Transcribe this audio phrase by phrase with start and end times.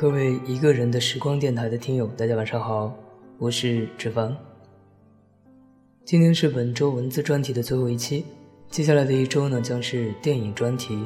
[0.00, 2.96] 各位一个人的时光电台的听友，大家晚上好，
[3.36, 4.32] 我是志凡。
[6.04, 8.24] 今天是本周文字专题的最后一期，
[8.70, 11.04] 接下来的一周呢将是电影专题。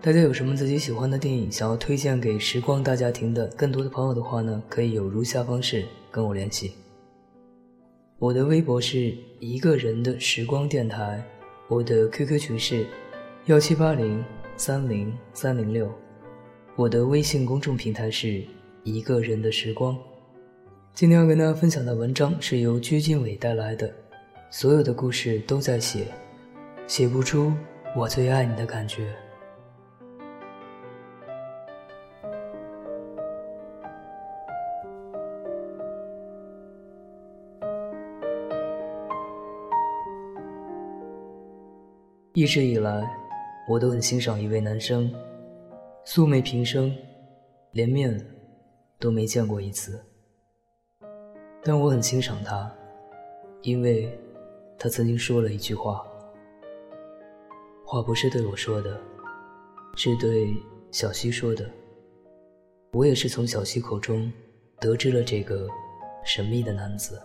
[0.00, 6.74] 大家有什么自己喜欢的电影想要推荐给时光大家庭的更多的朋友的话呢，可以有如下方式跟我联系。
[8.20, 11.20] 我的微博是一个人的时光电台，
[11.66, 12.86] 我的 QQ 群是
[13.46, 14.24] 幺七八零
[14.56, 15.92] 三零三零六。
[16.80, 18.42] 我的微信公众平台是
[18.84, 19.94] 一个人的时光。
[20.94, 23.92] 今天要跟大家分享的文章是由鞠婧祎带来的。
[24.48, 26.06] 所有的故事都在写，
[26.86, 27.52] 写不出
[27.94, 29.14] 我最爱你的感觉。
[42.32, 43.06] 一直以来，
[43.68, 45.12] 我都很欣赏一位男生。
[46.12, 46.92] 素昧平生，
[47.70, 48.20] 连面
[48.98, 50.04] 都没见过一次。
[51.62, 52.68] 但我很欣赏他，
[53.62, 54.18] 因为
[54.76, 56.04] 他曾经说了一句话。
[57.86, 59.00] 话不是对我说的，
[59.94, 60.52] 是对
[60.90, 61.64] 小溪说的。
[62.90, 64.32] 我也是从小溪口中
[64.80, 65.68] 得知了这个
[66.24, 67.22] 神秘的男子。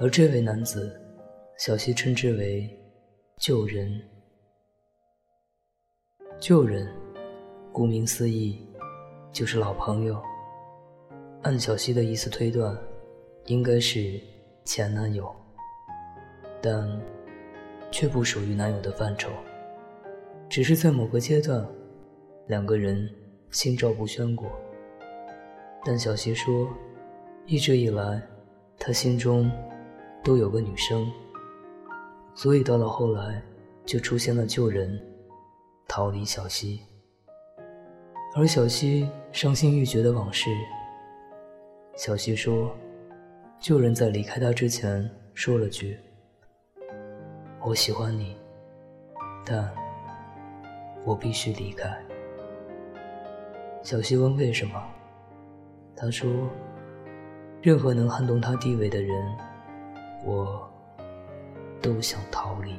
[0.00, 1.00] 而这位男子，
[1.58, 2.68] 小溪称之为
[3.38, 4.02] 旧人。
[6.40, 6.88] 旧人，
[7.70, 8.66] 顾名思义，
[9.30, 10.18] 就是老朋友。
[11.42, 12.74] 按小溪的意思推断，
[13.44, 14.18] 应该是
[14.64, 15.30] 前男友，
[16.62, 16.98] 但
[17.90, 19.28] 却不属于男友的范畴，
[20.48, 21.62] 只是在某个阶段，
[22.46, 23.06] 两个人
[23.50, 24.50] 心照不宣过。
[25.84, 26.66] 但小溪说，
[27.44, 28.22] 一直以来，
[28.78, 29.50] 他心中
[30.24, 31.06] 都有个女生，
[32.34, 33.42] 所以到了后来，
[33.84, 34.98] 就出现了旧人。
[35.92, 36.80] 逃离小溪，
[38.36, 40.48] 而小溪伤心欲绝的往事。
[41.96, 42.70] 小溪说
[43.58, 45.98] ：“旧人在离开他之前说了句
[47.66, 48.36] ：‘我喜欢你，
[49.44, 49.68] 但
[51.04, 51.92] 我必须离开。’”
[53.82, 54.80] 小溪问：“为什么？”
[55.96, 56.30] 他说
[57.60, 59.36] ：“任何能撼动他地位的人，
[60.24, 60.72] 我
[61.82, 62.76] 都想逃离。”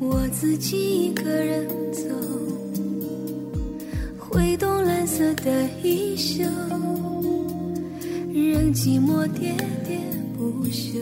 [0.00, 2.02] 我自己一个人走，
[4.16, 6.44] 挥动蓝色的衣袖，
[8.32, 9.98] 任寂寞喋喋
[10.36, 11.00] 不休。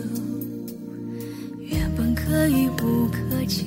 [1.60, 3.66] 原本可遇不可求，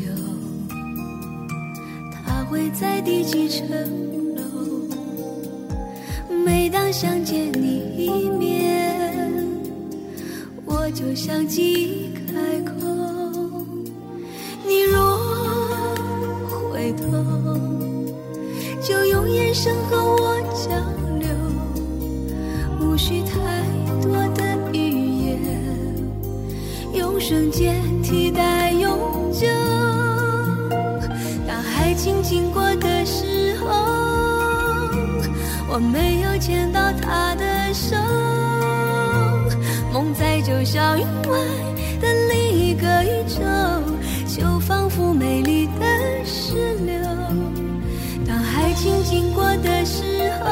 [2.11, 3.67] 他会在第几层
[4.35, 4.41] 楼？
[6.43, 9.47] 每当想见你一面，
[10.65, 12.98] 我就像记忆开口。
[19.49, 20.69] 眼神和我交
[21.17, 21.27] 流，
[22.79, 23.33] 无需太
[23.99, 25.39] 多的语言，
[26.93, 28.91] 用瞬间替代永
[29.33, 29.47] 久。
[31.47, 33.65] 当爱情经过的时候，
[35.67, 37.95] 我没有牵到他的手，
[39.91, 41.39] 梦在九霄云外
[41.99, 43.41] 的另一个宇宙，
[44.27, 45.98] 就仿佛美丽的。
[49.03, 50.49] 经过的时候，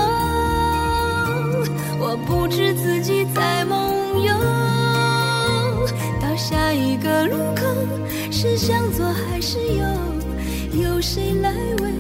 [2.00, 4.34] 我不知自己在梦游。
[6.22, 7.64] 到下一个路口，
[8.32, 9.86] 是向左还是右？
[10.84, 11.52] 有谁来
[11.82, 11.92] 为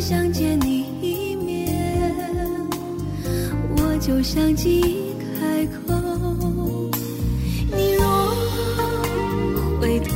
[0.00, 1.68] 想见你一面，
[3.76, 5.92] 我就想即开口。
[7.70, 8.02] 你若
[9.78, 10.08] 回头，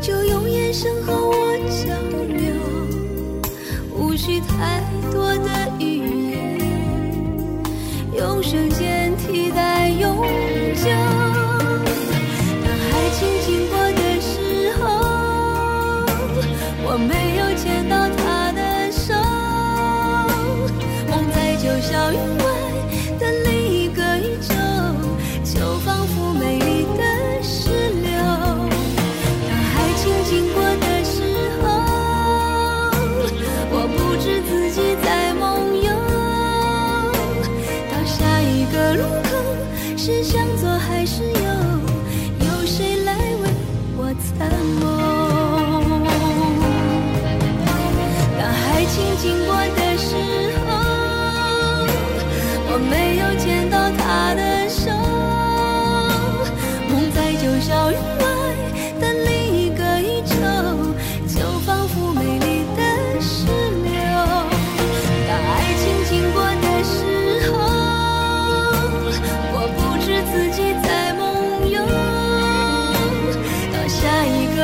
[0.00, 1.94] 就用眼神和我交
[2.34, 2.50] 流，
[3.94, 4.97] 无需太多。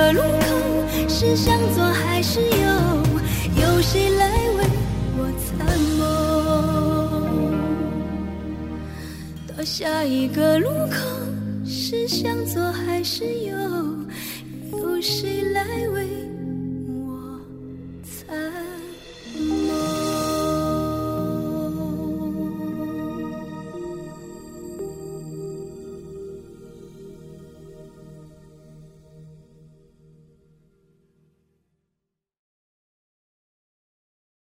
[0.04, 0.28] 个路口
[1.08, 2.46] 是向左还是右？
[3.56, 4.26] 有谁来
[4.58, 4.64] 为
[5.16, 5.56] 我参
[5.98, 6.04] 谋
[9.48, 10.96] 到下一个路口
[11.64, 13.56] 是向左还是右
[14.72, 15.64] 有谁来
[15.94, 16.03] 为